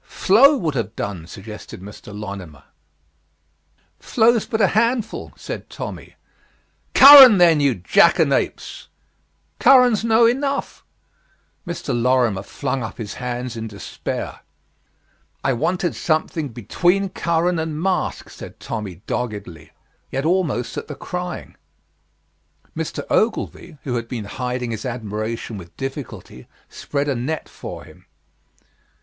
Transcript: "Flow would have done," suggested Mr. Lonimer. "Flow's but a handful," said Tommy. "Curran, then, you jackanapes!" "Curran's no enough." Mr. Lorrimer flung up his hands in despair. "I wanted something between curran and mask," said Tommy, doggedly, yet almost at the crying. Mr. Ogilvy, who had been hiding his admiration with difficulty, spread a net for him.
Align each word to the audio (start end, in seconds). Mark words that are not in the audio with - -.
"Flow 0.07 0.57
would 0.57 0.73
have 0.73 0.95
done," 0.95 1.27
suggested 1.27 1.79
Mr. 1.79 2.11
Lonimer. 2.11 2.63
"Flow's 3.99 4.47
but 4.47 4.59
a 4.59 4.69
handful," 4.69 5.31
said 5.35 5.69
Tommy. 5.69 6.15
"Curran, 6.95 7.37
then, 7.37 7.59
you 7.59 7.75
jackanapes!" 7.75 8.87
"Curran's 9.59 10.03
no 10.03 10.25
enough." 10.25 10.83
Mr. 11.67 11.93
Lorrimer 11.93 12.41
flung 12.41 12.81
up 12.81 12.97
his 12.97 13.13
hands 13.21 13.55
in 13.55 13.67
despair. 13.67 14.39
"I 15.43 15.53
wanted 15.53 15.95
something 15.95 16.49
between 16.49 17.09
curran 17.09 17.59
and 17.59 17.79
mask," 17.79 18.27
said 18.31 18.59
Tommy, 18.59 19.03
doggedly, 19.05 19.69
yet 20.09 20.25
almost 20.25 20.75
at 20.77 20.87
the 20.87 20.95
crying. 20.95 21.57
Mr. 22.75 23.03
Ogilvy, 23.11 23.77
who 23.83 23.93
had 23.97 24.07
been 24.07 24.25
hiding 24.25 24.71
his 24.71 24.83
admiration 24.83 25.59
with 25.59 25.77
difficulty, 25.77 26.47
spread 26.69 27.07
a 27.07 27.13
net 27.13 27.47
for 27.47 27.83
him. 27.83 28.07